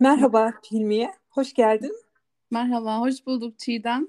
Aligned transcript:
Merhaba 0.00 0.52
Hilmiye, 0.72 1.10
hoş 1.30 1.54
geldin. 1.54 1.92
Merhaba, 2.50 3.00
hoş 3.00 3.26
bulduk 3.26 3.58
Çiğdem. 3.58 4.08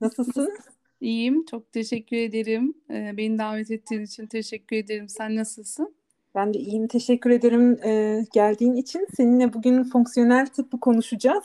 Nasılsın? 0.00 0.58
İyiyim, 1.00 1.44
çok 1.44 1.72
teşekkür 1.72 2.16
ederim. 2.16 2.74
Ee, 2.90 3.14
beni 3.16 3.38
davet 3.38 3.70
ettiğin 3.70 4.02
için 4.02 4.26
teşekkür 4.26 4.76
ederim. 4.76 5.08
Sen 5.08 5.36
nasılsın? 5.36 5.94
Ben 6.34 6.54
de 6.54 6.58
iyiyim, 6.58 6.88
teşekkür 6.88 7.30
ederim 7.30 7.84
e, 7.84 8.24
geldiğin 8.32 8.76
için. 8.76 9.06
Seninle 9.16 9.52
bugün 9.52 9.84
fonksiyonel 9.84 10.46
tıbbı 10.46 10.80
konuşacağız. 10.80 11.44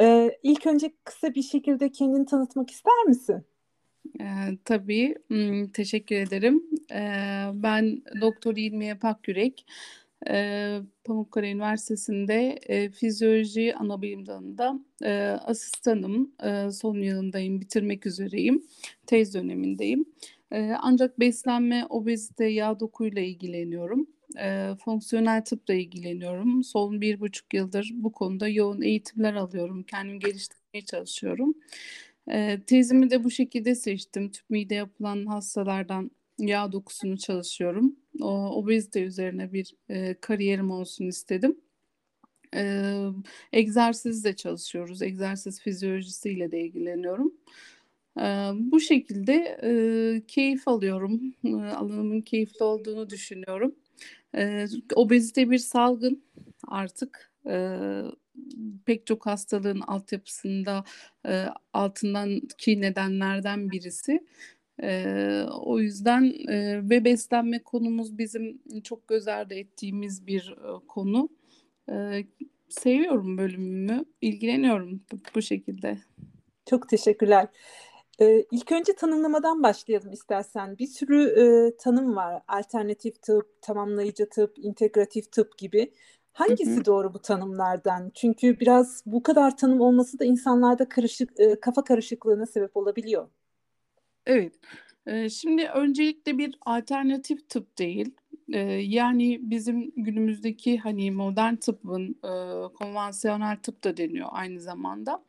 E, 0.00 0.30
ilk 0.42 0.66
önce 0.66 0.92
kısa 1.04 1.34
bir 1.34 1.42
şekilde 1.42 1.92
kendini 1.92 2.26
tanıtmak 2.26 2.70
ister 2.70 3.04
misin? 3.06 3.44
Ee, 4.20 4.24
tabii, 4.64 5.14
hmm, 5.28 5.66
teşekkür 5.68 6.16
ederim. 6.16 6.62
Ee, 6.92 7.44
ben 7.54 8.02
Doktor 8.20 8.56
İlmiye 8.56 8.94
Pakyürek. 8.94 9.66
Ee, 10.28 10.80
Pamukkale 11.04 11.50
Üniversitesi'nde 11.50 12.58
e, 12.66 12.90
fizyoloji 12.90 13.74
anabilim 13.74 14.26
dalında 14.26 14.80
e, 15.04 15.12
asistanım. 15.22 16.32
E, 16.44 16.70
son 16.70 16.96
yılındayım, 16.96 17.60
bitirmek 17.60 18.06
üzereyim. 18.06 18.62
Tez 19.06 19.34
dönemindeyim. 19.34 20.04
E, 20.52 20.72
ancak 20.80 21.20
beslenme, 21.20 21.86
obezite, 21.90 22.44
yağ 22.44 22.80
dokuyla 22.80 23.22
ilgileniyorum. 23.22 24.06
E, 24.40 24.70
fonksiyonel 24.84 25.44
tıpla 25.44 25.74
ilgileniyorum. 25.74 26.64
Son 26.64 27.00
bir 27.00 27.20
buçuk 27.20 27.54
yıldır 27.54 27.90
bu 27.94 28.12
konuda 28.12 28.48
yoğun 28.48 28.82
eğitimler 28.82 29.34
alıyorum. 29.34 29.82
Kendimi 29.82 30.18
geliştirmeye 30.18 30.84
çalışıyorum. 30.86 31.54
E, 32.30 32.60
tezimi 32.66 33.10
de 33.10 33.24
bu 33.24 33.30
şekilde 33.30 33.74
seçtim. 33.74 34.30
Tüp 34.30 34.50
mide 34.50 34.74
yapılan 34.74 35.26
hastalardan 35.26 36.10
yağ 36.38 36.72
dokusunu 36.72 37.18
çalışıyorum. 37.18 37.96
O, 38.20 38.30
obezite 38.50 39.02
üzerine 39.02 39.52
bir 39.52 39.74
e, 39.88 40.14
kariyerim 40.20 40.70
olsun 40.70 41.06
istedim. 41.06 41.60
E, 42.54 42.92
egzersizle 43.52 44.36
çalışıyoruz. 44.36 45.02
Egzersiz 45.02 45.60
fizyolojisiyle 45.60 46.52
de 46.52 46.60
ilgileniyorum. 46.60 47.34
E, 48.18 48.22
bu 48.54 48.80
şekilde 48.80 49.58
e, 49.62 49.70
keyif 50.26 50.68
alıyorum. 50.68 51.34
E, 51.44 51.54
alanımın 51.54 52.20
keyifli 52.20 52.64
olduğunu 52.64 53.10
düşünüyorum. 53.10 53.74
E, 54.36 54.66
obezite 54.94 55.50
bir 55.50 55.58
salgın 55.58 56.22
artık. 56.68 57.32
E, 57.46 57.78
pek 58.86 59.06
çok 59.06 59.26
hastalığın 59.26 59.80
altyapısında 59.80 60.84
e, 61.26 61.46
altındaki 61.72 62.80
nedenlerden 62.80 63.70
birisi. 63.70 64.26
E, 64.82 65.42
o 65.60 65.78
yüzden 65.78 66.34
e, 66.48 66.88
ve 66.90 67.04
beslenme 67.04 67.62
konumuz 67.62 68.18
bizim 68.18 68.62
çok 68.84 69.08
göz 69.08 69.28
ardı 69.28 69.54
ettiğimiz 69.54 70.26
bir 70.26 70.50
e, 70.50 70.86
konu. 70.88 71.28
E, 71.90 72.24
seviyorum 72.68 73.38
bölümümü, 73.38 74.04
ilgileniyorum 74.20 75.00
bu, 75.12 75.16
bu 75.34 75.42
şekilde. 75.42 75.98
Çok 76.66 76.88
teşekkürler. 76.88 77.48
Ee, 78.20 78.44
ilk 78.50 78.72
önce 78.72 78.92
tanımlamadan 78.92 79.62
başlayalım 79.62 80.12
istersen. 80.12 80.78
Bir 80.78 80.86
sürü 80.86 81.24
e, 81.24 81.76
tanım 81.76 82.16
var. 82.16 82.42
Alternatif 82.48 83.22
tıp, 83.22 83.62
tamamlayıcı 83.62 84.28
tıp, 84.28 84.58
integratif 84.58 85.32
tıp 85.32 85.58
gibi. 85.58 85.92
Hangisi 86.32 86.76
hı 86.76 86.80
hı. 86.80 86.84
doğru 86.84 87.14
bu 87.14 87.18
tanımlardan? 87.18 88.10
Çünkü 88.14 88.60
biraz 88.60 89.02
bu 89.06 89.22
kadar 89.22 89.56
tanım 89.56 89.80
olması 89.80 90.18
da 90.18 90.24
insanlarda 90.24 90.88
karışık 90.88 91.40
e, 91.40 91.60
kafa 91.60 91.84
karışıklığına 91.84 92.46
sebep 92.46 92.76
olabiliyor. 92.76 93.28
Evet. 94.28 94.52
Şimdi 95.32 95.64
öncelikle 95.64 96.38
bir 96.38 96.54
alternatif 96.60 97.48
tıp 97.48 97.78
değil. 97.78 98.14
Yani 98.78 99.38
bizim 99.42 99.92
günümüzdeki 99.96 100.78
hani 100.78 101.10
modern 101.10 101.54
tıbbın 101.54 102.12
konvansiyonel 102.74 103.56
tıp 103.56 103.84
da 103.84 103.96
deniyor 103.96 104.28
aynı 104.30 104.60
zamanda. 104.60 105.24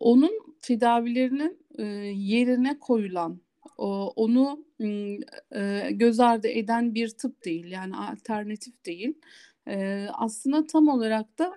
Onun 0.00 0.32
tedavilerinin 0.62 1.58
yerine 2.12 2.78
koyulan, 2.78 3.40
onu 4.16 4.64
göz 5.90 6.20
ardı 6.20 6.48
eden 6.48 6.94
bir 6.94 7.08
tıp 7.08 7.44
değil. 7.44 7.70
Yani 7.70 7.96
alternatif 7.96 8.84
değil. 8.86 9.14
Aslında 10.12 10.66
tam 10.66 10.88
olarak 10.88 11.38
da 11.38 11.52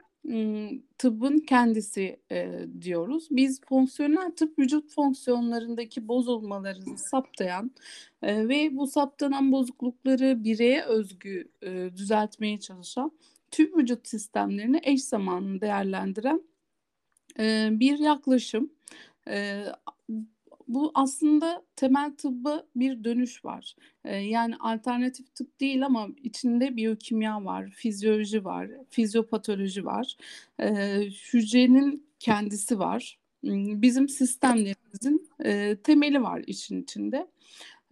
tıbbın 0.97 1.39
kendisi 1.39 2.19
e, 2.31 2.59
diyoruz. 2.81 3.27
Biz 3.31 3.61
fonksiyonel 3.61 4.31
tıp 4.31 4.59
vücut 4.59 4.93
fonksiyonlarındaki 4.93 6.07
bozulmaları 6.07 6.97
saptayan 6.97 7.71
e, 8.21 8.47
ve 8.47 8.77
bu 8.77 8.87
saptanan 8.87 9.51
bozuklukları 9.51 10.43
bireye 10.43 10.83
özgü 10.83 11.51
e, 11.63 11.89
düzeltmeye 11.95 12.59
çalışan 12.59 13.11
tüm 13.51 13.77
vücut 13.77 14.07
sistemlerini 14.07 14.79
eş 14.83 15.03
zamanlı 15.03 15.61
değerlendiren 15.61 16.41
e, 17.39 17.69
bir 17.71 17.99
yaklaşım. 17.99 18.71
E, 19.27 19.65
bu 20.67 20.91
aslında 20.95 21.63
temel 21.75 22.15
tıbba 22.17 22.63
bir 22.75 23.03
dönüş 23.03 23.45
var. 23.45 23.75
Ee, 24.05 24.15
yani 24.15 24.55
alternatif 24.57 25.35
tıp 25.35 25.59
değil 25.59 25.85
ama 25.85 26.07
içinde 26.23 26.75
biyokimya 26.77 27.45
var, 27.45 27.69
fizyoloji 27.69 28.45
var, 28.45 28.69
fizyopatoloji 28.89 29.85
var, 29.85 30.17
ee, 30.59 31.01
hücrenin 31.33 32.07
kendisi 32.19 32.79
var. 32.79 33.17
Hmm, 33.43 33.81
bizim 33.81 34.09
sistemlerimizin 34.09 35.29
e, 35.45 35.77
temeli 35.83 36.23
var 36.23 36.43
için 36.47 36.81
içinde. 36.83 37.27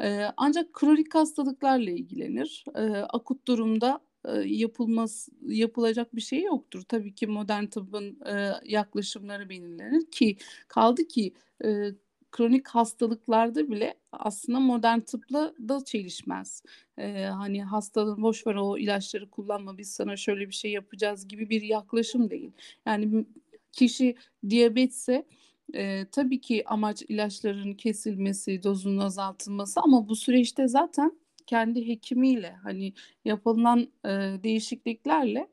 E, 0.02 0.28
ancak 0.38 0.74
kronik 0.74 1.16
hastalıklarla 1.16 1.92
ilgilenir. 1.92 2.66
E, 2.76 2.82
akut 2.98 3.48
durumda 3.48 4.02
e, 4.26 4.32
yapılması 4.46 5.32
yapılacak 5.42 6.16
bir 6.16 6.22
şey 6.22 6.44
yoktur. 6.44 6.82
Tabii 6.88 7.16
ki 7.16 7.28
modern 7.28 7.66
tıbbın 7.66 8.20
e, 8.26 8.52
yaklaşımları 8.66 9.50
belirlenir 9.50 10.12
ki 10.12 10.38
kaldı 10.68 11.08
ki 11.08 11.34
e, 11.66 11.92
kronik 12.36 12.68
hastalıklarda 12.68 13.70
bile 13.72 13.94
aslında 14.12 14.60
modern 14.60 15.00
tıpla 15.00 15.54
da 15.68 15.86
çelişmez. 15.86 16.64
Ee, 16.98 17.24
hani 17.24 17.64
hastalığın 17.64 18.22
boş 18.22 18.48
ver 18.48 18.56
o 18.56 18.78
ilaçları 18.78 19.30
kullanma 19.30 19.78
biz 19.78 19.92
sana 19.92 20.18
şöyle 20.18 20.48
bir 20.48 20.54
şey 20.54 20.72
yapacağız 20.72 21.28
gibi 21.28 21.50
bir 21.50 21.62
yaklaşım 21.62 22.30
değil. 22.30 22.52
Yani 22.86 23.26
kişi 23.72 24.16
diyabetse 24.50 25.26
e, 25.74 26.06
tabii 26.12 26.42
ki 26.42 26.64
amaç 26.66 27.02
ilaçların 27.02 27.74
kesilmesi, 27.74 28.64
dozunun 28.64 28.98
azaltılması 28.98 29.82
ama 29.82 30.10
bu 30.10 30.16
süreçte 30.16 30.68
zaten 30.68 31.12
kendi 31.48 31.88
hekimiyle 31.88 32.52
hani 32.64 32.94
yapılan 33.26 33.88
e, 34.06 34.10
değişikliklerle 34.44 35.48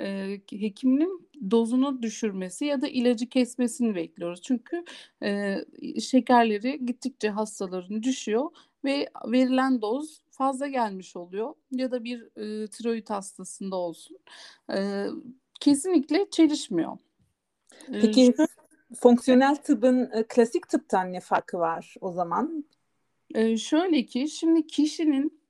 e, 0.00 0.40
hekiminin 0.50 1.28
dozunu 1.50 2.02
düşürmesi 2.02 2.64
ya 2.64 2.80
da 2.80 2.88
ilacı 2.88 3.28
kesmesini 3.28 3.94
bekliyoruz. 3.94 4.42
Çünkü 4.42 4.84
e, 5.22 5.56
şekerleri 6.00 6.86
gittikçe 6.86 7.30
hastaların 7.30 8.02
düşüyor 8.02 8.50
ve 8.84 9.08
verilen 9.26 9.82
doz 9.82 10.20
fazla 10.30 10.66
gelmiş 10.66 11.16
oluyor 11.16 11.54
ya 11.70 11.90
da 11.90 12.04
bir 12.04 12.22
e, 12.22 12.66
tiroid 12.66 13.10
hastasında 13.10 13.76
olsun. 13.76 14.18
E, 14.72 15.06
kesinlikle 15.60 16.30
çelişmiyor. 16.30 16.98
Peki 17.86 18.34
Şu, 18.36 18.46
fonksiyonel 18.96 19.56
tıbbın 19.56 20.10
e, 20.12 20.24
klasik 20.28 20.68
tıptan 20.68 21.12
ne 21.12 21.20
farkı 21.20 21.58
var 21.58 21.94
o 22.00 22.12
zaman? 22.12 22.64
Şöyle 23.58 24.06
ki 24.06 24.28
şimdi 24.28 24.66
kişinin 24.66 25.40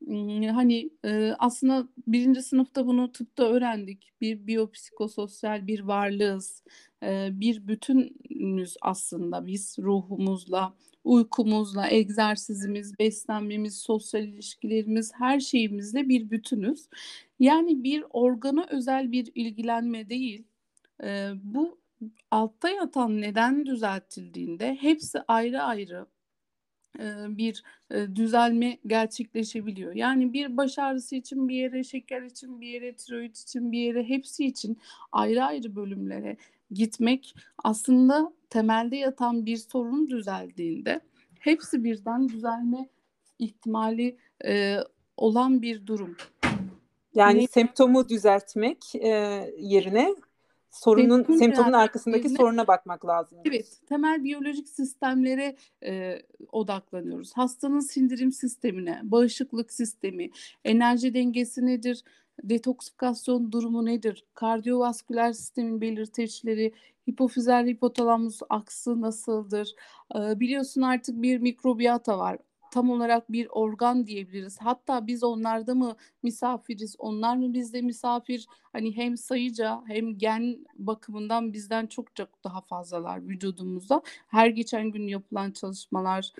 hani 0.54 0.91
aslında 1.38 1.88
birinci 2.06 2.42
sınıfta 2.42 2.87
bunu 2.87 3.12
tıpta 3.12 3.44
öğrendik. 3.44 4.12
Bir 4.20 4.47
biyopsikososyal 4.47 5.66
bir 5.66 5.81
varlığız. 5.81 6.62
Bir 7.31 7.69
bütünüz 7.69 8.76
aslında 8.82 9.47
biz 9.47 9.76
ruhumuzla, 9.78 10.75
uykumuzla, 11.04 11.91
egzersizimiz, 11.91 12.98
beslenmemiz, 12.98 13.78
sosyal 13.78 14.25
ilişkilerimiz, 14.25 15.12
her 15.15 15.41
şeyimizle 15.41 16.09
bir 16.09 16.31
bütünüz. 16.31 16.88
Yani 17.41 17.84
bir 17.84 18.04
organa 18.10 18.66
özel 18.71 19.12
bir 19.12 19.33
ilgilenme 19.34 20.09
değil. 20.09 20.45
Bu 21.34 21.78
altta 22.30 22.68
yatan 22.68 23.21
neden 23.21 23.66
düzeltildiğinde 23.66 24.74
hepsi 24.80 25.18
ayrı 25.28 25.62
ayrı 25.62 26.06
bir 27.28 27.63
düzelme 28.15 28.78
gerçekleşebiliyor. 28.87 29.95
Yani 29.95 30.33
bir 30.33 30.57
baş 30.57 30.78
ağrısı 30.78 31.16
için 31.16 31.48
bir 31.48 31.57
yere, 31.57 31.84
şeker 31.84 32.22
için 32.22 32.60
bir 32.60 32.69
yere, 32.69 32.93
tiroid 32.93 33.34
için 33.34 33.72
bir 33.72 33.78
yere, 33.78 34.09
hepsi 34.09 34.47
için 34.47 34.78
ayrı 35.13 35.45
ayrı 35.45 35.77
bölümlere 35.77 36.37
gitmek 36.71 37.34
aslında 37.65 38.33
temelde 38.51 38.97
yatan 38.97 39.47
bir 39.47 39.57
sorun 39.57 40.09
düzeldiğinde 40.09 41.01
hepsi 41.39 41.84
birden 41.84 42.28
düzelme 42.28 42.89
ihtimali 43.39 44.16
e, 44.45 44.77
olan 45.16 45.63
bir 45.63 45.87
durum. 45.87 46.16
Yani 47.15 47.39
ne? 47.39 47.47
semptomu 47.47 48.09
düzeltmek 48.09 48.95
e, 48.95 49.09
yerine 49.59 50.15
sorunun 50.80 51.16
Semptom 51.16 51.38
semptomun 51.38 51.72
arkasındaki 51.72 52.28
soruna 52.28 52.66
bakmak 52.66 53.06
lazım. 53.06 53.38
Evet, 53.44 53.80
temel 53.88 54.24
biyolojik 54.24 54.68
sistemlere 54.68 55.56
e, 55.84 56.22
odaklanıyoruz. 56.52 57.32
Hastanın 57.36 57.80
sindirim 57.80 58.32
sistemine, 58.32 59.00
bağışıklık 59.02 59.72
sistemi, 59.72 60.30
enerji 60.64 61.14
dengesi 61.14 61.66
nedir, 61.66 62.04
detoksifikasyon 62.42 63.52
durumu 63.52 63.86
nedir? 63.86 64.24
Kardiyovasküler 64.34 65.32
sistemin 65.32 65.80
belirteçleri, 65.80 66.72
hipofizer 67.08 67.64
hipotalamus 67.64 68.40
aksı 68.48 69.00
nasıldır? 69.00 69.74
Ee, 70.16 70.40
biliyorsun 70.40 70.82
artık 70.82 71.22
bir 71.22 71.38
mikrobiyata 71.38 72.18
var 72.18 72.38
tam 72.72 72.91
olarak 72.91 73.33
bir 73.33 73.48
organ 73.51 74.07
diyebiliriz. 74.07 74.59
Hatta 74.60 75.07
biz 75.07 75.24
onlarda 75.24 75.74
mı 75.74 75.97
misafiriz, 76.22 76.97
onlar 76.98 77.36
mı 77.36 77.54
bizde 77.54 77.83
misafir? 77.83 78.47
Hani 78.72 78.97
hem 78.97 79.16
sayıca 79.16 79.83
hem 79.86 80.18
gen 80.18 80.66
bakımından 80.74 81.53
bizden 81.53 81.86
çok 81.86 82.16
çok 82.16 82.45
daha 82.45 82.60
fazlalar 82.60 83.28
vücudumuzda. 83.28 84.03
Her 84.28 84.47
geçen 84.48 84.91
gün 84.91 85.09
yapılan 85.09 85.51
çalışmalar, 85.51 86.33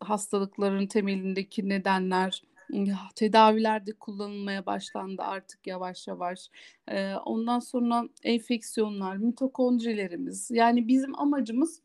hastalıkların 0.00 0.86
temelindeki 0.86 1.68
nedenler, 1.68 2.42
tedavilerde 3.16 3.92
kullanılmaya 3.92 4.66
başlandı 4.66 5.22
artık 5.22 5.66
yavaş 5.66 6.08
yavaş. 6.08 6.50
Ondan 7.24 7.58
sonra 7.58 8.08
enfeksiyonlar, 8.22 9.16
mitokondrilerimiz. 9.16 10.50
Yani 10.50 10.88
bizim 10.88 11.18
amacımız 11.20 11.82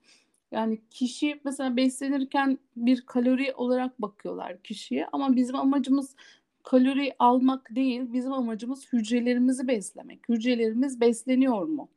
yani 0.51 0.81
kişi 0.89 1.41
mesela 1.45 1.77
beslenirken 1.77 2.59
bir 2.75 3.01
kalori 3.01 3.53
olarak 3.53 4.01
bakıyorlar 4.01 4.63
kişiye 4.63 5.07
ama 5.11 5.35
bizim 5.35 5.55
amacımız 5.55 6.15
kalori 6.63 7.15
almak 7.19 7.75
değil, 7.75 8.13
bizim 8.13 8.33
amacımız 8.33 8.93
hücrelerimizi 8.93 9.67
beslemek. 9.67 10.29
Hücrelerimiz 10.29 11.01
besleniyor 11.01 11.63
mu? 11.63 11.89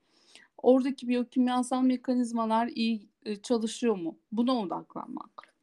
Oradaki 0.62 1.08
biyokimyasal 1.08 1.82
mekanizmalar 1.82 2.66
iyi 2.66 3.08
e, 3.24 3.36
çalışıyor 3.36 3.96
mu? 3.96 4.18
Buna 4.32 4.60
odaklanmak. 4.60 5.54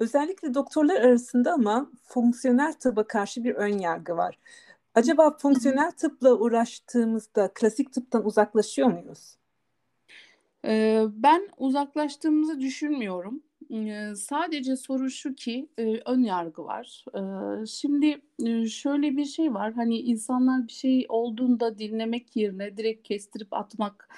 Özellikle 0.00 0.54
doktorlar 0.54 1.00
arasında 1.00 1.52
ama 1.52 1.90
fonksiyonel 2.04 2.72
tıba 2.72 3.06
karşı 3.06 3.44
bir 3.44 3.54
ön 3.54 3.78
yargı 3.78 4.16
var. 4.16 4.38
Acaba 4.94 5.36
fonksiyonel 5.38 5.92
tıpla 5.92 6.34
uğraştığımızda 6.34 7.50
klasik 7.54 7.92
tıptan 7.92 8.26
uzaklaşıyor 8.26 8.88
muyuz? 8.88 9.36
Ben 11.22 11.48
uzaklaştığımızı 11.56 12.60
düşünmüyorum. 12.60 13.42
sadece 14.16 14.76
soru 14.76 15.10
şu 15.10 15.34
ki 15.34 15.68
ön 16.04 16.22
yargı 16.22 16.64
var. 16.64 17.04
şimdi 17.66 18.20
şöyle 18.70 19.16
bir 19.16 19.24
şey 19.24 19.54
var. 19.54 19.72
Hani 19.72 19.98
insanlar 19.98 20.68
bir 20.68 20.72
şey 20.72 21.06
olduğunda 21.08 21.78
dinlemek 21.78 22.36
yerine 22.36 22.76
direkt 22.76 23.08
kestirip 23.08 23.52
atmak 23.52 24.08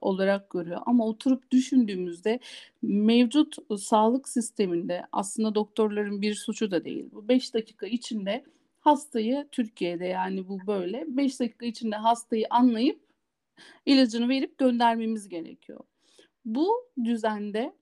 olarak 0.00 0.50
görüyor. 0.50 0.80
Ama 0.86 1.06
oturup 1.06 1.50
düşündüğümüzde 1.50 2.40
mevcut 2.82 3.56
sağlık 3.78 4.28
sisteminde 4.28 5.02
aslında 5.12 5.54
doktorların 5.54 6.22
bir 6.22 6.34
suçu 6.34 6.70
da 6.70 6.84
değil. 6.84 7.04
Bu 7.12 7.28
5 7.28 7.54
dakika 7.54 7.86
içinde 7.86 8.44
hastayı 8.80 9.46
Türkiye'de 9.52 10.04
yani 10.04 10.48
bu 10.48 10.66
böyle 10.66 11.04
5 11.08 11.40
dakika 11.40 11.66
içinde 11.66 11.96
hastayı 11.96 12.46
anlayıp 12.50 13.05
ilacını 13.86 14.28
verip 14.28 14.58
göndermemiz 14.58 15.28
gerekiyor. 15.28 15.80
Bu 16.44 16.68
düzende 17.04 17.72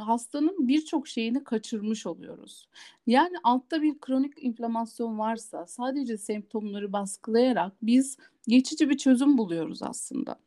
hastanın 0.00 0.68
birçok 0.68 1.08
şeyini 1.08 1.44
kaçırmış 1.44 2.06
oluyoruz. 2.06 2.68
Yani 3.06 3.36
altta 3.42 3.82
bir 3.82 3.98
kronik 4.00 4.32
inflamasyon 4.36 5.18
varsa 5.18 5.66
sadece 5.66 6.16
semptomları 6.16 6.92
baskılayarak 6.92 7.72
biz 7.82 8.16
geçici 8.48 8.90
bir 8.90 8.96
çözüm 8.96 9.38
buluyoruz 9.38 9.82
aslında. 9.82 10.38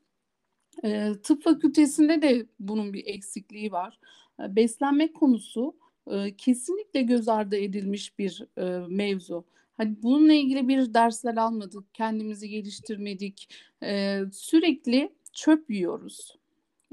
E, 0.83 1.11
tıp 1.23 1.43
fakültesinde 1.43 2.21
de 2.21 2.45
bunun 2.59 2.93
bir 2.93 3.03
eksikliği 3.05 3.71
var. 3.71 3.99
E, 4.39 4.55
beslenme 4.55 5.13
konusu 5.13 5.75
e, 6.07 6.37
kesinlikle 6.37 7.01
göz 7.01 7.27
ardı 7.27 7.55
edilmiş 7.57 8.19
bir 8.19 8.45
e, 8.57 8.87
mevzu. 8.87 9.45
Hani 9.77 10.03
bununla 10.03 10.33
ilgili 10.33 10.67
bir 10.67 10.93
dersler 10.93 11.37
almadık, 11.37 11.93
kendimizi 11.93 12.49
geliştirmedik. 12.49 13.49
Ee, 13.83 14.21
sürekli 14.31 15.15
çöp 15.33 15.69
yiyoruz. 15.69 16.37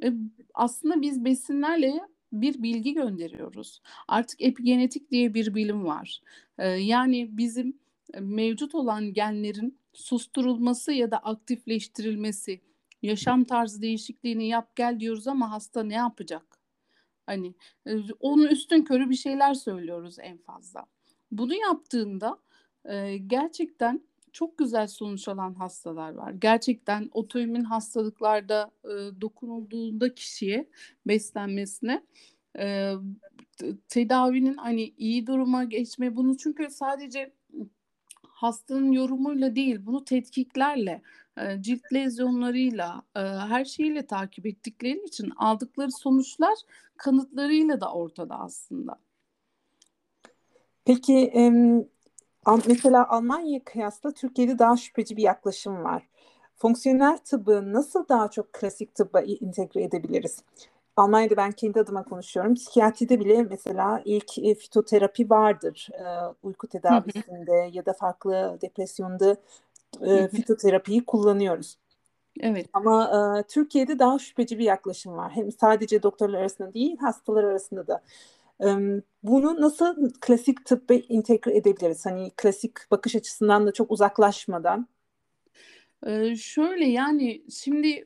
E, 0.02 0.12
aslında 0.54 1.02
biz 1.02 1.25
besinlerle 1.25 2.00
bir 2.32 2.62
bilgi 2.62 2.94
gönderiyoruz. 2.94 3.82
Artık 4.08 4.42
epigenetik 4.42 5.10
diye 5.10 5.34
bir 5.34 5.54
bilim 5.54 5.84
var. 5.84 6.20
Ee, 6.58 6.69
yani 6.69 7.28
bizim 7.38 7.78
mevcut 8.20 8.75
olan 8.75 9.12
genlerin 9.12 9.78
susturulması 9.92 10.92
ya 10.92 11.10
da 11.10 11.19
aktifleştirilmesi, 11.19 12.60
yaşam 13.02 13.44
tarzı 13.44 13.82
değişikliğini 13.82 14.48
yap 14.48 14.76
gel 14.76 15.00
diyoruz 15.00 15.28
ama 15.28 15.50
hasta 15.50 15.82
ne 15.82 15.94
yapacak? 15.94 16.58
Hani 17.26 17.54
onun 18.20 18.46
üstün 18.46 18.82
körü 18.82 19.10
bir 19.10 19.14
şeyler 19.14 19.54
söylüyoruz 19.54 20.16
en 20.19 20.38
fazla. 20.38 20.86
Bunu 21.31 21.54
yaptığında 21.54 22.38
e, 22.84 23.16
gerçekten 23.16 24.00
çok 24.32 24.58
güzel 24.58 24.86
sonuç 24.86 25.28
alan 25.28 25.54
hastalar 25.54 26.14
var. 26.14 26.32
Gerçekten 26.32 27.08
otoimmün 27.12 27.64
hastalıklarda 27.64 28.70
e, 28.84 29.20
dokunulduğunda 29.20 30.14
kişiye 30.14 30.69
beslenmesine 31.06 32.02
e, 32.58 32.92
tedavinin 33.88 34.56
hani 34.56 34.94
iyi 34.98 35.26
duruma 35.26 35.64
geçme 35.64 36.16
bunu 36.16 36.36
çünkü 36.36 36.70
sadece 36.70 37.32
hastanın 38.22 38.92
yorumuyla 38.92 39.54
değil 39.54 39.78
bunu 39.86 40.04
tetkiklerle 40.04 41.02
cilt 41.60 41.92
lezyonlarıyla 41.92 43.02
e, 43.16 43.20
her 43.20 43.64
şeyle 43.64 44.06
takip 44.06 44.46
ettikleri 44.46 45.04
için 45.04 45.31
aldıkları 45.36 45.92
sonuçlar 45.92 46.58
kanıtlarıyla 46.96 47.81
da 47.81 47.92
ortada 47.92 48.40
aslında. 48.40 48.98
Peki 50.84 51.31
Mesela 52.67 53.08
Almanya'ya 53.08 53.64
kıyasla 53.64 54.12
Türkiye'de 54.12 54.58
daha 54.58 54.76
şüpheci 54.76 55.17
bir 55.17 55.23
yaklaşım 55.23 55.85
var. 55.85 56.08
Fonksiyonel 56.56 57.19
tıbbı 57.19 57.73
nasıl 57.73 58.08
daha 58.08 58.31
çok 58.31 58.52
klasik 58.52 58.94
tıbba 58.94 59.20
entegre 59.20 59.82
edebiliriz? 59.82 60.43
Almanya'da 60.96 61.37
ben 61.37 61.52
kendi 61.52 61.81
adıma 61.81 62.02
konuşuyorum. 62.05 62.55
Psikiyatride 62.55 63.20
bile 63.20 63.43
mesela 63.43 64.02
ilk 64.05 64.38
e, 64.38 64.55
fitoterapi 64.55 65.31
vardır. 65.31 65.88
E, 65.93 66.05
uyku 66.43 66.67
tedavisinde 66.67 67.70
ya 67.73 67.87
da 67.87 67.93
farklı 67.93 68.58
depresyonda 68.62 69.37
e, 70.00 70.29
fitoterapiyi 70.29 71.05
kullanıyoruz. 71.05 71.79
Evet. 72.41 72.67
Ama 72.73 73.11
e, 73.38 73.43
Türkiye'de 73.43 73.99
daha 73.99 74.19
şüpheci 74.19 74.58
bir 74.58 74.64
yaklaşım 74.64 75.17
var. 75.17 75.32
Hem 75.32 75.52
sadece 75.52 76.02
doktorlar 76.02 76.38
arasında 76.38 76.75
değil, 76.75 76.99
hastalar 76.99 77.44
arasında 77.44 77.87
da. 77.87 78.02
Bunu 79.23 79.61
nasıl 79.61 80.11
klasik 80.21 80.65
tıbba 80.67 80.95
entegre 80.95 81.56
edebiliriz? 81.56 82.06
Hani 82.06 82.31
klasik 82.37 82.91
bakış 82.91 83.17
açısından 83.17 83.67
da 83.67 83.73
çok 83.73 83.91
uzaklaşmadan. 83.91 84.89
Ee, 86.06 86.37
şöyle 86.37 86.84
yani 86.84 87.43
şimdi 87.51 88.05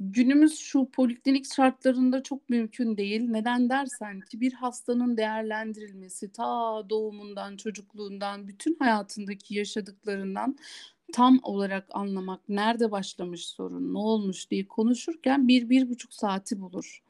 günümüz 0.00 0.58
şu 0.58 0.90
poliklinik 0.90 1.54
şartlarında 1.54 2.22
çok 2.22 2.48
mümkün 2.48 2.96
değil. 2.96 3.30
Neden 3.30 3.68
dersen 3.68 4.20
ki 4.20 4.40
bir 4.40 4.52
hastanın 4.52 5.16
değerlendirilmesi 5.16 6.32
ta 6.32 6.82
doğumundan, 6.90 7.56
çocukluğundan, 7.56 8.48
bütün 8.48 8.76
hayatındaki 8.78 9.54
yaşadıklarından 9.54 10.56
tam 11.12 11.40
olarak 11.42 11.86
anlamak, 11.90 12.48
nerede 12.48 12.90
başlamış 12.90 13.46
sorun, 13.46 13.94
ne 13.94 13.98
olmuş 13.98 14.50
diye 14.50 14.68
konuşurken 14.68 15.48
bir, 15.48 15.70
bir 15.70 15.88
buçuk 15.88 16.14
saati 16.14 16.60
bulur 16.60 17.05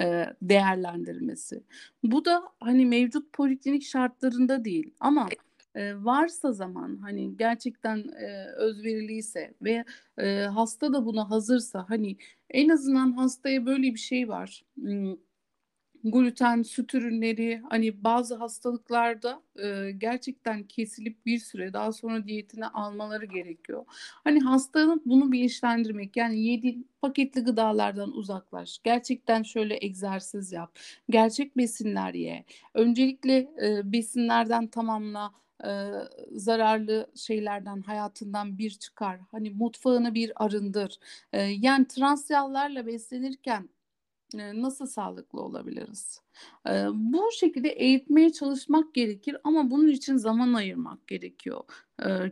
e, 0.00 0.26
değerlendirmesi. 0.42 1.62
Bu 2.02 2.24
da 2.24 2.42
hani 2.60 2.86
mevcut 2.86 3.32
poliklinik 3.32 3.82
şartlarında 3.82 4.64
değil 4.64 4.94
ama 5.00 5.28
e, 5.74 6.04
varsa 6.04 6.52
zaman 6.52 6.96
hani 6.96 7.36
gerçekten 7.36 7.98
e, 7.98 8.46
özveriliyse 8.56 9.54
ve 9.62 9.84
e, 10.18 10.40
hasta 10.40 10.92
da 10.92 11.06
buna 11.06 11.30
hazırsa 11.30 11.84
hani 11.88 12.16
en 12.50 12.68
azından 12.68 13.12
hastaya 13.12 13.66
böyle 13.66 13.82
bir 13.82 13.98
şey 13.98 14.28
var. 14.28 14.64
Hmm, 14.74 15.14
gluten, 16.04 16.62
süt 16.62 16.94
ürünleri 16.94 17.62
hani 17.70 18.04
bazı 18.04 18.34
hastalıklarda 18.34 19.42
e, 19.62 19.90
gerçekten 19.90 20.62
kesilip 20.62 21.26
bir 21.26 21.38
süre 21.38 21.72
daha 21.72 21.92
sonra 21.92 22.26
diyetine 22.26 22.66
almaları 22.66 23.24
gerekiyor. 23.24 23.84
Hani 24.24 24.40
hastanın 24.40 25.02
bunu 25.06 25.32
bilinçlendirmek 25.32 26.16
yani 26.16 26.40
yedi 26.46 26.78
paketli 27.02 27.40
gıdalardan 27.40 28.16
uzaklaş. 28.16 28.78
Gerçekten 28.84 29.42
şöyle 29.42 29.84
egzersiz 29.84 30.52
yap. 30.52 30.78
Gerçek 31.10 31.56
besinler 31.56 32.14
ye. 32.14 32.44
Öncelikle 32.74 33.36
e, 33.62 33.92
besinlerden 33.92 34.66
tamamla 34.66 35.32
e, 35.64 35.90
zararlı 36.32 37.10
şeylerden 37.14 37.82
hayatından 37.82 38.58
bir 38.58 38.70
çıkar. 38.70 39.20
Hani 39.30 39.50
mutfağını 39.50 40.14
bir 40.14 40.32
arındır. 40.44 40.98
E, 41.32 41.42
yani 41.42 41.86
trans 41.86 42.30
yağlarla 42.30 42.86
beslenirken 42.86 43.68
nasıl 44.34 44.86
sağlıklı 44.86 45.40
olabiliriz? 45.40 46.20
Bu 46.92 47.28
şekilde 47.32 47.68
eğitmeye 47.68 48.32
çalışmak 48.32 48.94
gerekir 48.94 49.36
ama 49.44 49.70
bunun 49.70 49.88
için 49.88 50.16
zaman 50.16 50.52
ayırmak 50.52 51.06
gerekiyor 51.06 51.60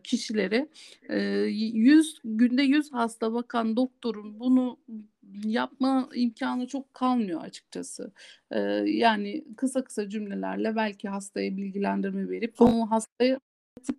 kişilere. 0.04 0.68
100 1.08 2.20
günde 2.24 2.62
100 2.62 2.92
hasta 2.92 3.32
bakan 3.32 3.76
doktorun 3.76 4.40
bunu 4.40 4.78
yapma 5.44 6.08
imkanı 6.14 6.66
çok 6.66 6.94
kalmıyor 6.94 7.40
açıkçası. 7.42 8.12
Yani 8.84 9.44
kısa 9.56 9.84
kısa 9.84 10.08
cümlelerle 10.08 10.76
belki 10.76 11.08
hastaya 11.08 11.56
bilgilendirme 11.56 12.30
verip 12.30 12.60
onu 12.60 12.90
hastaya 12.90 13.40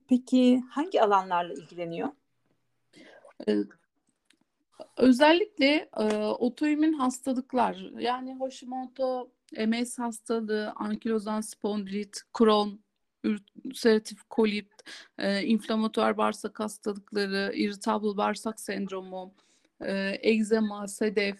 peki 0.07 0.63
hangi 0.69 1.01
alanlarla 1.01 1.53
ilgileniyor? 1.53 2.09
Özellikle 4.97 5.89
e, 5.97 6.03
otoimmün 6.17 6.93
hastalıklar 6.93 7.91
yani 7.99 8.33
Hashimoto, 8.33 9.31
MS 9.67 9.99
hastalığı, 9.99 10.73
ankilozan 10.75 11.41
spondilit, 11.41 12.21
Crohn, 12.37 12.79
ülseratif 13.63 14.23
kolit, 14.29 14.71
e, 15.17 15.43
inflamatuar 15.43 16.17
bağırsak 16.17 16.59
hastalıkları, 16.59 17.51
irritable 17.55 18.17
bağırsak 18.17 18.59
sendromu, 18.59 19.33
e, 19.81 20.17
egzema, 20.21 20.87
sedef, 20.87 21.39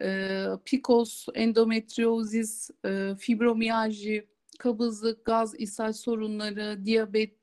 e, 0.00 0.46
PCOS, 0.64 1.26
endometriozis, 1.34 2.70
e, 2.84 3.14
fibromiyalji, 3.18 4.26
kabızlık, 4.58 5.24
gaz, 5.24 5.54
ishal 5.60 5.92
sorunları, 5.92 6.84
diyabet, 6.84 7.34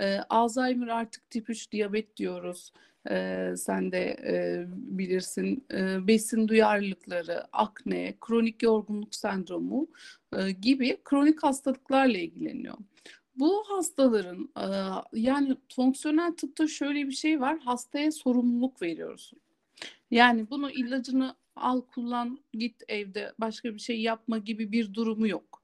e, 0.00 0.18
Alzheimer 0.18 0.88
artık 0.88 1.30
tip 1.30 1.50
3 1.50 1.72
diyabet 1.72 2.16
diyoruz. 2.16 2.72
E, 3.10 3.48
sen 3.56 3.92
de 3.92 4.16
e, 4.26 4.64
bilirsin. 4.68 5.64
E, 5.72 6.06
besin 6.06 6.48
duyarlılıkları, 6.48 7.44
akne, 7.52 8.14
kronik 8.20 8.62
yorgunluk 8.62 9.14
sendromu 9.14 9.88
e, 10.36 10.50
gibi 10.50 10.98
kronik 11.04 11.42
hastalıklarla 11.42 12.18
ilgileniyor. 12.18 12.74
Bu 13.36 13.64
hastaların 13.68 14.48
e, 14.56 14.66
yani 15.12 15.56
fonksiyonel 15.76 16.32
tıpta 16.32 16.68
şöyle 16.68 17.06
bir 17.06 17.12
şey 17.12 17.40
var. 17.40 17.58
Hastaya 17.58 18.12
sorumluluk 18.12 18.82
veriyoruz. 18.82 19.32
Yani 20.10 20.50
bunu 20.50 20.70
ilacını 20.70 21.36
al 21.56 21.80
kullan 21.80 22.38
git 22.52 22.82
evde 22.88 23.32
başka 23.38 23.74
bir 23.74 23.78
şey 23.78 24.00
yapma 24.00 24.38
gibi 24.38 24.72
bir 24.72 24.94
durumu 24.94 25.28
yok. 25.28 25.62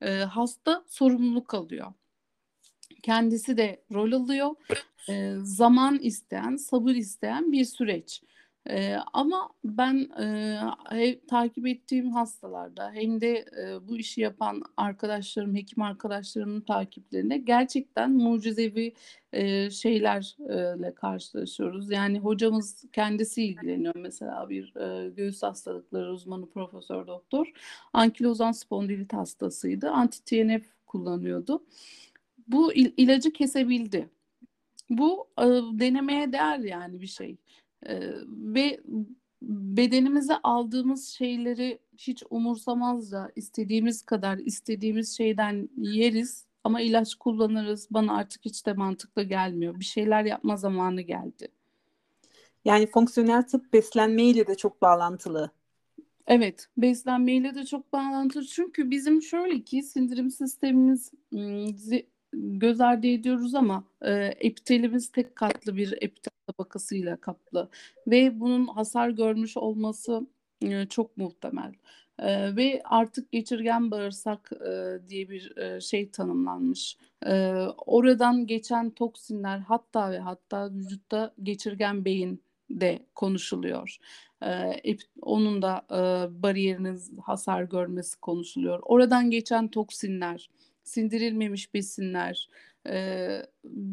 E, 0.00 0.10
hasta 0.10 0.84
sorumluluk 0.88 1.54
alıyor. 1.54 1.92
Kendisi 3.02 3.56
de 3.56 3.82
rol 3.94 4.12
alıyor. 4.12 4.50
E, 5.08 5.34
zaman 5.42 5.98
isteyen, 5.98 6.56
sabır 6.56 6.94
isteyen 6.94 7.52
bir 7.52 7.64
süreç. 7.64 8.22
E, 8.70 8.96
ama 9.12 9.50
ben 9.64 10.08
e, 10.92 11.20
takip 11.28 11.66
ettiğim 11.66 12.10
hastalarda 12.10 12.90
hem 12.92 13.20
de 13.20 13.44
e, 13.62 13.88
bu 13.88 13.96
işi 13.96 14.20
yapan 14.20 14.62
arkadaşlarım, 14.76 15.56
hekim 15.56 15.82
arkadaşlarımın 15.82 16.60
takiplerinde 16.60 17.38
gerçekten 17.38 18.12
mucizevi 18.12 18.94
e, 19.32 19.70
şeylerle 19.70 20.94
karşılaşıyoruz. 20.94 21.90
Yani 21.90 22.18
hocamız 22.18 22.84
kendisi 22.92 23.42
ilgileniyor 23.42 23.94
mesela 23.96 24.48
bir 24.48 24.76
e, 24.76 25.10
göğüs 25.10 25.42
hastalıkları 25.42 26.12
uzmanı 26.12 26.50
profesör 26.50 27.06
doktor. 27.06 27.52
Ankilozan 27.92 28.52
spondilit 28.52 29.12
hastasıydı. 29.12 29.86
Anti-TNF 29.86 30.62
kullanıyordu. 30.86 31.62
Bu 32.48 32.72
il, 32.72 32.92
ilacı 32.96 33.32
kesebildi. 33.32 34.08
Bu 34.90 35.28
e, 35.38 35.44
denemeye 35.72 36.32
değer 36.32 36.58
yani 36.58 37.00
bir 37.00 37.06
şey. 37.06 37.36
E, 37.86 38.00
ve 38.28 38.80
bedenimize 39.42 40.36
aldığımız 40.42 41.08
şeyleri 41.08 41.78
hiç 41.98 42.22
umursamazca 42.30 43.32
istediğimiz 43.36 44.02
kadar 44.02 44.38
istediğimiz 44.38 45.16
şeyden 45.16 45.68
yeriz 45.76 46.46
ama 46.64 46.80
ilaç 46.80 47.14
kullanırız. 47.14 47.88
Bana 47.90 48.16
artık 48.16 48.44
hiç 48.44 48.66
de 48.66 48.72
mantıklı 48.72 49.22
gelmiyor. 49.22 49.80
Bir 49.80 49.84
şeyler 49.84 50.24
yapma 50.24 50.56
zamanı 50.56 51.00
geldi. 51.00 51.48
Yani 52.64 52.86
fonksiyonel 52.86 53.42
tıp 53.42 53.72
beslenmeyle 53.72 54.46
de 54.46 54.54
çok 54.54 54.82
bağlantılı. 54.82 55.50
Evet, 56.26 56.68
beslenmeyle 56.76 57.54
de 57.54 57.64
çok 57.64 57.92
bağlantılı. 57.92 58.46
Çünkü 58.46 58.90
bizim 58.90 59.22
şöyle 59.22 59.60
ki 59.60 59.82
sindirim 59.82 60.30
sistemimiz 60.30 61.12
göz 62.42 62.80
ardı 62.80 63.06
ediyoruz 63.06 63.54
ama 63.54 63.84
e, 64.02 64.12
epitelimiz 64.40 65.12
tek 65.12 65.36
katlı 65.36 65.76
bir 65.76 65.92
epitel 65.92 66.32
tabakasıyla 66.46 67.16
kaplı 67.16 67.68
ve 68.06 68.40
bunun 68.40 68.66
hasar 68.66 69.08
görmüş 69.08 69.56
olması 69.56 70.26
e, 70.62 70.86
çok 70.86 71.16
muhtemel. 71.16 71.72
E, 72.18 72.56
ve 72.56 72.82
artık 72.84 73.32
geçirgen 73.32 73.90
bağırsak 73.90 74.50
e, 74.52 74.98
diye 75.08 75.28
bir 75.28 75.56
e, 75.56 75.80
şey 75.80 76.10
tanımlanmış. 76.10 76.96
E, 77.26 77.52
oradan 77.86 78.46
geçen 78.46 78.90
toksinler 78.90 79.58
hatta 79.58 80.10
ve 80.10 80.18
hatta 80.18 80.70
vücutta 80.70 81.34
geçirgen 81.42 82.04
beyin 82.04 82.42
de 82.70 82.98
konuşuluyor. 83.14 83.98
Ee, 84.42 84.96
onun 85.22 85.62
da 85.62 85.86
e, 85.90 85.96
bariyeriniz 86.42 87.10
hasar 87.22 87.62
görmesi 87.62 88.20
konuşuluyor. 88.20 88.80
Oradan 88.82 89.30
geçen 89.30 89.68
toksinler, 89.68 90.50
sindirilmemiş 90.88 91.74
besinler 91.74 92.48
e, 92.86 93.28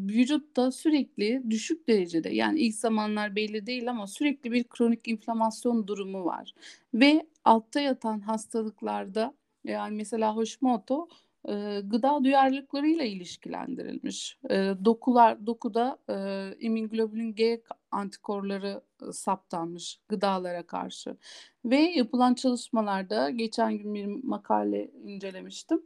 vücutta 0.08 0.72
sürekli 0.72 1.42
düşük 1.50 1.88
derecede 1.88 2.28
yani 2.28 2.60
ilk 2.60 2.74
zamanlar 2.74 3.36
belli 3.36 3.66
değil 3.66 3.90
ama 3.90 4.06
sürekli 4.06 4.52
bir 4.52 4.64
kronik 4.64 5.08
inflamasyon 5.08 5.86
durumu 5.86 6.24
var. 6.24 6.54
Ve 6.94 7.26
altta 7.44 7.80
yatan 7.80 8.20
hastalıklarda 8.20 9.34
yani 9.64 9.96
mesela 9.96 10.36
Hashimoto 10.36 11.08
e, 11.48 11.80
gıda 11.84 12.24
duyarlılıklarıyla 12.24 13.04
ilişkilendirilmiş. 13.04 14.38
E, 14.50 14.54
dokular 14.84 15.46
dokuda 15.46 15.98
e, 16.10 16.14
immunoglobulin 16.60 17.34
G 17.34 17.62
antikorları 17.90 18.80
e, 19.08 19.12
saptanmış 19.12 19.98
gıdalara 20.08 20.62
karşı. 20.62 21.16
Ve 21.64 21.76
yapılan 21.76 22.34
çalışmalarda 22.34 23.30
geçen 23.30 23.78
gün 23.78 23.94
bir 23.94 24.06
makale 24.06 24.90
incelemiştim 25.04 25.82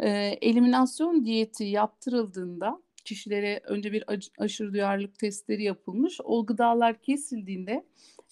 eliminasyon 0.00 1.24
diyeti 1.24 1.64
yaptırıldığında 1.64 2.82
kişilere 3.04 3.60
önce 3.64 3.92
bir 3.92 4.04
aşırı 4.38 4.72
duyarlılık 4.72 5.18
testleri 5.18 5.62
yapılmış. 5.62 6.20
O 6.24 6.46
gıdalar 6.46 7.02
kesildiğinde 7.02 7.84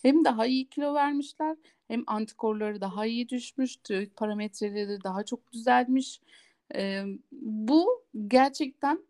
hem 0.03 0.25
daha 0.25 0.47
iyi 0.47 0.69
kilo 0.69 0.95
vermişler 0.95 1.57
hem 1.89 2.05
antikorları 2.07 2.81
daha 2.81 3.07
iyi 3.07 3.29
düşmüş, 3.29 3.77
tiroid 3.77 4.11
parametreleri 4.17 5.05
daha 5.05 5.25
çok 5.25 5.53
düzelmiş. 5.53 6.21
E, 6.75 7.05
bu 7.33 8.05
gerçekten 8.29 9.07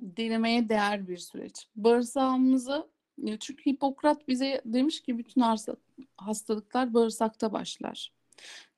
denemeye 0.00 0.68
değer 0.68 1.08
bir 1.08 1.16
süreç. 1.16 1.66
Bağırsağımızı 1.76 2.88
çünkü 3.40 3.70
Hipokrat 3.70 4.28
bize 4.28 4.60
demiş 4.64 5.00
ki 5.02 5.18
bütün 5.18 5.42
hastalıklar 6.16 6.94
bağırsakta 6.94 7.52
başlar 7.52 8.12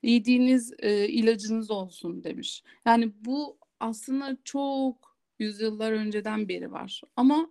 yediğiniz 0.02 0.72
e, 0.78 1.08
ilacınız 1.08 1.70
olsun 1.70 2.24
demiş. 2.24 2.62
Yani 2.86 3.12
bu 3.20 3.56
aslında 3.80 4.36
çok 4.44 5.16
yüzyıllar 5.38 5.92
önceden 5.92 6.48
beri 6.48 6.72
var. 6.72 7.02
Ama 7.16 7.50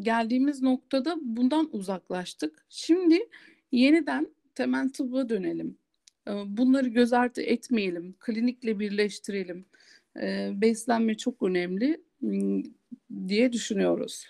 geldiğimiz 0.00 0.62
noktada 0.62 1.16
bundan 1.20 1.68
uzaklaştık. 1.72 2.66
Şimdi 2.68 3.28
yeniden 3.72 4.28
temel 4.54 4.88
tıbba 4.88 5.28
dönelim. 5.28 5.78
Bunları 6.46 6.88
göz 6.88 7.12
ardı 7.12 7.42
etmeyelim, 7.42 8.14
klinikle 8.20 8.78
birleştirelim. 8.78 9.64
Beslenme 10.60 11.16
çok 11.16 11.42
önemli 11.42 12.00
diye 13.28 13.52
düşünüyoruz. 13.52 14.26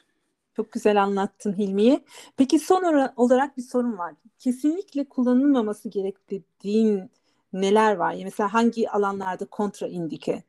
Çok 0.56 0.72
güzel 0.72 1.02
anlattın 1.02 1.58
Hilmiye. 1.58 2.04
Peki 2.36 2.58
son 2.58 3.10
olarak 3.16 3.56
bir 3.56 3.62
sorun 3.62 3.98
var. 3.98 4.14
Kesinlikle 4.38 5.04
kullanılmaması 5.04 5.88
gerektiğin 5.88 7.10
neler 7.52 7.96
var? 7.96 8.16
Mesela 8.24 8.54
hangi 8.54 8.90
alanlarda 8.90 9.44
kontraindike? 9.44 10.42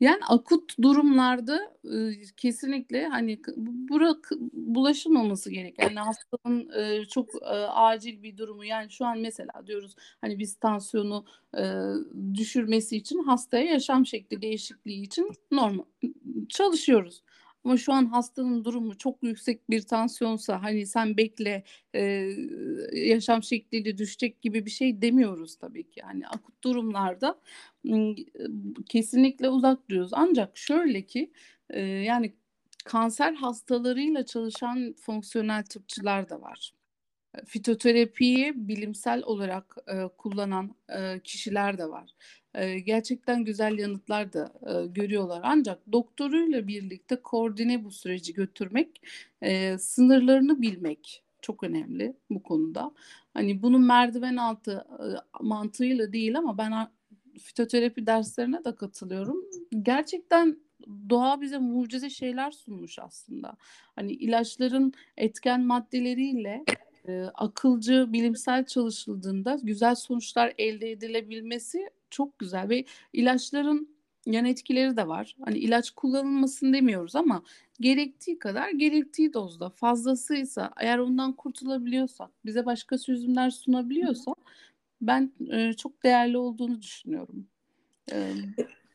Yani 0.00 0.20
akut 0.28 0.82
durumlarda 0.82 1.74
e, 1.84 2.12
kesinlikle 2.36 3.06
hani 3.06 3.40
bırak 3.90 4.30
bulaşılmaması 4.52 5.50
gerek. 5.50 5.74
Yani 5.82 5.98
hastanın 5.98 6.70
e, 6.78 7.04
çok 7.04 7.34
e, 7.42 7.54
acil 7.66 8.22
bir 8.22 8.36
durumu. 8.36 8.64
Yani 8.64 8.90
şu 8.90 9.06
an 9.06 9.18
mesela 9.18 9.66
diyoruz 9.66 9.94
hani 10.20 10.38
biz 10.38 10.54
tansiyonu 10.54 11.24
e, 11.58 11.62
düşürmesi 12.34 12.96
için 12.96 13.18
hastaya 13.18 13.64
yaşam 13.64 14.06
şekli 14.06 14.42
değişikliği 14.42 15.02
için 15.02 15.30
normal 15.50 15.84
çalışıyoruz. 16.48 17.22
Ama 17.64 17.76
şu 17.76 17.92
an 17.92 18.06
hastanın 18.06 18.64
durumu 18.64 18.98
çok 18.98 19.22
yüksek 19.22 19.70
bir 19.70 19.82
tansiyonsa 19.82 20.62
hani 20.62 20.86
sen 20.86 21.16
bekle 21.16 21.64
e, 21.94 22.02
yaşam 22.92 23.42
şekliyle 23.42 23.98
düşecek 23.98 24.42
gibi 24.42 24.66
bir 24.66 24.70
şey 24.70 25.02
demiyoruz 25.02 25.56
tabii 25.56 25.88
ki. 25.90 26.00
Yani 26.00 26.28
akut 26.28 26.64
durumlarda 26.64 27.40
kesinlikle 28.88 29.48
uzak 29.48 29.88
duruyoruz. 29.88 30.10
Ancak 30.14 30.58
şöyle 30.58 31.02
ki 31.02 31.32
e, 31.70 31.80
yani 31.80 32.34
kanser 32.84 33.34
hastalarıyla 33.34 34.26
çalışan 34.26 34.94
fonksiyonel 35.00 35.64
tıpçılar 35.64 36.28
da 36.28 36.40
var 36.40 36.72
fitoterapiyi 37.46 38.52
bilimsel 38.68 39.22
olarak 39.22 39.76
e, 39.86 40.08
kullanan 40.18 40.74
e, 40.88 41.20
kişiler 41.20 41.78
de 41.78 41.88
var. 41.88 42.10
Gerçekten 42.84 43.44
güzel 43.44 43.78
yanıtlar 43.78 44.32
da 44.32 44.52
görüyorlar. 44.94 45.40
Ancak 45.44 45.92
doktoruyla 45.92 46.66
birlikte 46.66 47.16
koordine 47.16 47.84
bu 47.84 47.90
süreci 47.90 48.32
götürmek, 48.34 49.00
sınırlarını 49.78 50.62
bilmek 50.62 51.22
çok 51.42 51.64
önemli 51.64 52.16
bu 52.30 52.42
konuda. 52.42 52.92
Hani 53.34 53.62
bunun 53.62 53.86
merdiven 53.86 54.36
altı 54.36 54.86
mantığıyla 55.40 56.12
değil 56.12 56.38
ama 56.38 56.58
ben 56.58 56.72
fitoterapi 57.40 58.06
derslerine 58.06 58.64
de 58.64 58.74
katılıyorum. 58.74 59.44
Gerçekten 59.82 60.58
doğa 61.10 61.40
bize 61.40 61.58
mucize 61.58 62.10
şeyler 62.10 62.50
sunmuş 62.50 62.98
aslında. 62.98 63.56
Hani 63.96 64.12
ilaçların 64.12 64.92
etken 65.16 65.60
maddeleriyle 65.62 66.64
akılcı, 67.34 68.12
bilimsel 68.12 68.66
çalışıldığında 68.66 69.58
güzel 69.62 69.94
sonuçlar 69.94 70.54
elde 70.58 70.90
edilebilmesi 70.90 71.90
çok 72.14 72.38
güzel 72.38 72.68
ve 72.68 72.84
ilaçların 73.12 73.94
yan 74.26 74.44
etkileri 74.44 74.96
de 74.96 75.08
var. 75.08 75.36
Hani 75.44 75.58
ilaç 75.58 75.90
kullanılmasın 75.90 76.72
demiyoruz 76.72 77.16
ama 77.16 77.42
gerektiği 77.80 78.38
kadar 78.38 78.70
gerektiği 78.70 79.32
dozda 79.32 79.70
fazlasıysa 79.70 80.70
eğer 80.80 80.98
ondan 80.98 81.32
kurtulabiliyorsak 81.32 82.30
bize 82.44 82.66
başka 82.66 82.98
çözümler 82.98 83.50
sunabiliyorsa 83.50 84.34
ben 85.00 85.32
e, 85.52 85.72
çok 85.72 86.02
değerli 86.02 86.38
olduğunu 86.38 86.82
düşünüyorum. 86.82 87.46
E, 88.12 88.32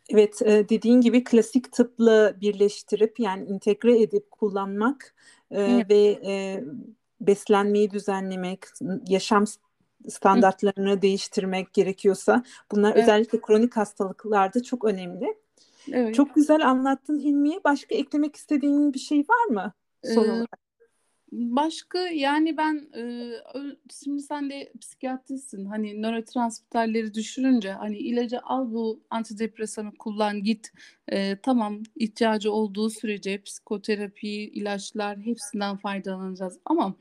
evet 0.09 0.39
dediğin 0.45 1.01
gibi 1.01 1.23
klasik 1.23 1.71
tıpla 1.71 2.41
birleştirip 2.41 3.19
yani 3.19 3.49
entegre 3.51 4.01
edip 4.01 4.31
kullanmak 4.31 5.15
evet. 5.51 5.89
ve 5.89 6.19
beslenmeyi 7.21 7.91
düzenlemek, 7.91 8.59
yaşam 9.07 9.45
standartlarını 10.07 10.91
Hı. 10.91 11.01
değiştirmek 11.01 11.73
gerekiyorsa 11.73 12.43
bunlar 12.71 12.91
evet. 12.91 13.03
özellikle 13.03 13.41
kronik 13.41 13.77
hastalıklarda 13.77 14.63
çok 14.63 14.85
önemli. 14.85 15.37
Evet. 15.91 16.15
Çok 16.15 16.35
güzel 16.35 16.67
anlattın 16.67 17.19
Hilmiye. 17.19 17.59
Başka 17.63 17.95
eklemek 17.95 18.35
istediğin 18.35 18.93
bir 18.93 18.99
şey 18.99 19.19
var 19.19 19.45
mı 19.45 19.73
son 20.03 20.25
ee, 20.25 20.31
olarak? 20.31 20.59
Başka 21.31 21.99
yani 21.99 22.57
ben 22.57 22.87
e, 22.97 23.31
şimdi 24.03 24.21
sen 24.21 24.49
de 24.49 24.73
psikiyatristsin 24.81 25.65
hani 25.65 26.01
nörotransmitterleri 26.01 27.13
düşürünce 27.13 27.71
hani 27.71 27.97
ilacı 27.97 28.39
al 28.43 28.71
bu 28.71 28.99
antidepresanı 29.09 29.91
kullan 29.99 30.43
git 30.43 30.71
e, 31.07 31.35
tamam 31.41 31.83
ihtiyacı 31.95 32.51
olduğu 32.51 32.89
sürece 32.89 33.41
psikoterapi 33.41 34.29
ilaçlar 34.29 35.17
hepsinden 35.17 35.77
faydalanacağız 35.77 36.59
ama 36.65 36.95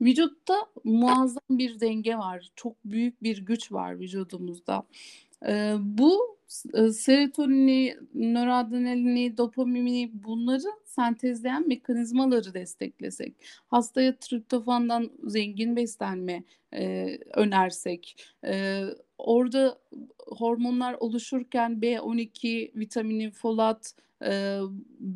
vücutta 0.00 0.54
muazzam 0.84 1.58
bir 1.58 1.80
denge 1.80 2.16
var 2.16 2.50
çok 2.56 2.84
büyük 2.84 3.22
bir 3.22 3.38
güç 3.46 3.72
var 3.72 4.00
vücudumuzda. 4.00 4.86
E, 5.46 5.74
bu 5.80 6.40
serotonini, 6.92 7.96
noradrenalini, 8.14 9.36
dopamini 9.36 10.10
bunları 10.14 10.68
sentezleyen 10.84 11.68
mekanizmaları 11.68 12.54
desteklesek, 12.54 13.34
hastaya 13.68 14.16
triptofandan 14.16 15.10
zengin 15.24 15.76
beslenme 15.76 16.44
e, 16.74 17.18
önersek, 17.34 18.16
e, 18.44 18.84
orada 19.18 19.78
hormonlar 20.18 20.94
oluşurken 21.00 21.72
B12 21.72 22.78
vitamini, 22.78 23.30
folat, 23.30 23.94
e, 24.22 24.60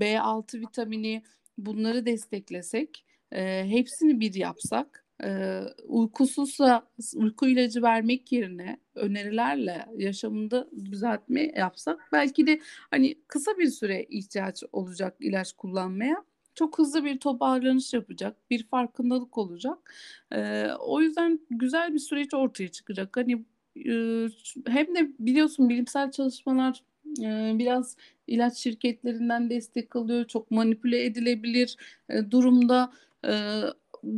B6 0.00 0.60
vitamini 0.60 1.22
bunları 1.58 2.06
desteklesek, 2.06 3.03
e, 3.34 3.64
hepsini 3.68 4.20
bir 4.20 4.34
yapsak 4.34 5.04
e, 5.24 5.60
uykusuzsa 5.84 6.88
uyku 7.16 7.48
ilacı 7.48 7.82
vermek 7.82 8.32
yerine 8.32 8.78
önerilerle 8.94 9.86
yaşamında 9.96 10.68
düzeltme 10.84 11.52
yapsak 11.56 12.00
belki 12.12 12.46
de 12.46 12.60
hani 12.90 13.14
kısa 13.28 13.58
bir 13.58 13.68
süre 13.68 14.06
ihtiyaç 14.10 14.62
olacak 14.72 15.16
ilaç 15.20 15.52
kullanmaya 15.52 16.24
çok 16.54 16.78
hızlı 16.78 17.04
bir 17.04 17.18
toparlanış 17.18 17.92
yapacak, 17.92 18.36
bir 18.50 18.66
farkındalık 18.66 19.38
olacak. 19.38 19.94
E, 20.32 20.68
o 20.80 21.00
yüzden 21.00 21.40
güzel 21.50 21.94
bir 21.94 21.98
süreç 21.98 22.34
ortaya 22.34 22.68
çıkacak. 22.68 23.16
Hani 23.16 23.32
e, 23.76 23.92
hem 24.66 24.94
de 24.94 25.10
biliyorsun 25.18 25.68
bilimsel 25.68 26.10
çalışmalar 26.10 26.82
e, 27.22 27.52
biraz 27.58 27.96
ilaç 28.26 28.56
şirketlerinden 28.56 29.50
destek 29.50 29.96
alıyor, 29.96 30.24
çok 30.24 30.50
manipüle 30.50 31.04
edilebilir 31.04 31.76
e, 32.08 32.30
durumda. 32.30 32.92
E, 33.28 33.32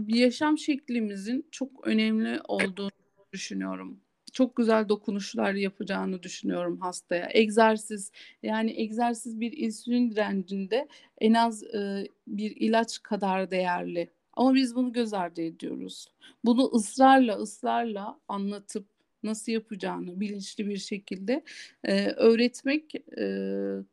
yaşam 0.09 0.59
şeklimizin 0.59 1.49
çok 1.51 1.87
önemli 1.87 2.41
olduğunu 2.49 2.91
düşünüyorum. 3.33 4.01
Çok 4.33 4.57
güzel 4.57 4.89
dokunuşlar 4.89 5.53
yapacağını 5.53 6.23
düşünüyorum 6.23 6.81
hastaya. 6.81 7.29
Egzersiz 7.33 8.13
yani 8.43 8.81
egzersiz 8.81 9.41
bir 9.41 9.53
insülin 9.53 10.11
direncinde 10.11 10.89
en 11.21 11.35
az 11.35 11.63
e, 11.63 12.09
bir 12.27 12.57
ilaç 12.57 13.03
kadar 13.03 13.51
değerli. 13.51 14.11
Ama 14.33 14.55
biz 14.55 14.75
bunu 14.75 14.93
göz 14.93 15.15
ardı 15.15 15.43
ediyoruz. 15.43 16.07
Bunu 16.45 16.71
ısrarla 16.75 17.37
ısrarla 17.37 18.21
anlatıp 18.29 18.87
nasıl 19.23 19.53
yapacağını 19.53 20.21
bilinçli 20.21 20.69
bir 20.69 20.77
şekilde 20.77 21.45
e, 21.85 22.07
öğretmek 22.07 22.95
e, 23.19 23.27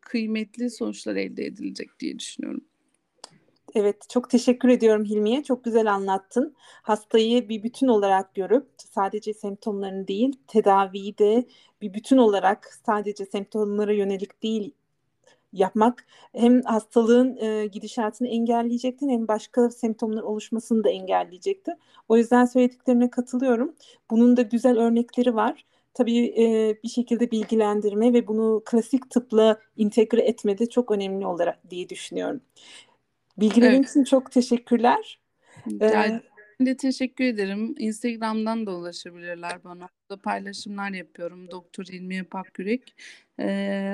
kıymetli 0.02 0.70
sonuçlar 0.70 1.16
elde 1.16 1.46
edilecek 1.46 2.00
diye 2.00 2.20
düşünüyorum. 2.20 2.66
Evet, 3.76 4.10
çok 4.10 4.30
teşekkür 4.30 4.70
ediyorum 4.70 5.06
Hilmiye. 5.06 5.44
Çok 5.44 5.64
güzel 5.64 5.94
anlattın. 5.94 6.56
Hastayı 6.60 7.50
bir 7.50 7.64
bütün 7.64 7.88
olarak 7.88 8.36
görüp 8.36 8.68
sadece 8.78 9.34
semptomlarını 9.34 10.08
değil, 10.08 10.40
tedaviyi 10.48 11.18
de 11.18 11.46
bir 11.82 11.94
bütün 11.94 12.18
olarak 12.18 12.80
sadece 12.86 13.26
semptomlara 13.26 13.94
yönelik 13.94 14.44
değil 14.44 14.74
yapmak 15.54 16.06
hem 16.36 16.62
hastalığın 16.62 17.38
e, 17.38 17.66
gidişatını 17.68 18.28
engelleyecektir 18.28 19.10
hem 19.10 19.28
başka 19.28 19.70
semptomlar 19.70 20.22
oluşmasını 20.24 20.84
da 20.84 20.90
engelleyecektir. 20.90 21.74
O 22.10 22.18
yüzden 22.18 22.46
söylediklerine 22.46 23.10
katılıyorum. 23.10 23.76
Bunun 24.12 24.38
da 24.38 24.42
güzel 24.42 24.78
örnekleri 24.80 25.36
var. 25.36 25.66
Tabii 25.94 26.26
e, 26.28 26.78
bir 26.84 26.90
şekilde 26.90 27.32
bilgilendirme 27.32 28.14
ve 28.14 28.28
bunu 28.28 28.62
klasik 28.66 29.10
tıpla 29.10 29.60
entegre 29.78 30.22
etme 30.22 30.58
de 30.58 30.70
çok 30.70 30.92
önemli 30.92 31.26
olarak 31.28 31.70
diye 31.70 31.90
düşünüyorum. 31.90 32.42
Bilgilerin 33.38 33.76
evet. 33.76 33.90
için 33.90 34.04
çok 34.04 34.32
teşekkürler. 34.32 35.20
Yani, 35.80 36.22
ben 36.60 36.68
de 36.68 36.78
teşekkür 36.78 37.24
ederim. 37.24 37.76
Instagram'dan 37.78 38.66
da 38.66 38.76
ulaşabilirler 38.76 39.64
bana. 39.64 39.90
Burada 40.10 40.22
paylaşımlar 40.22 40.92
yapıyorum. 40.92 41.52
Doktor 41.52 41.86
İlmiye 41.86 42.24
Pakyürek. 42.24 42.96
Ee, 43.40 43.44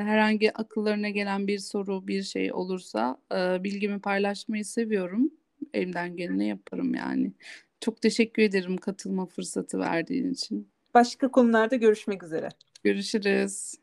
herhangi 0.05 0.57
akıllarına 0.57 1.09
gelen 1.09 1.47
bir 1.47 1.59
soru, 1.59 2.07
bir 2.07 2.23
şey 2.23 2.53
olursa 2.53 3.17
e, 3.31 3.63
bilgimi 3.63 3.99
paylaşmayı 3.99 4.65
seviyorum. 4.65 5.31
Elimden 5.73 6.15
geleni 6.15 6.47
yaparım 6.47 6.93
yani. 6.93 7.33
Çok 7.81 8.01
teşekkür 8.01 8.43
ederim 8.43 8.77
katılma 8.77 9.25
fırsatı 9.25 9.79
verdiğin 9.79 10.33
için. 10.33 10.69
Başka 10.93 11.31
konularda 11.31 11.75
görüşmek 11.75 12.23
üzere. 12.23 12.49
Görüşürüz. 12.83 13.75